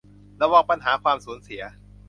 [0.41, 1.63] ระวังปัญหาความสูญเสีย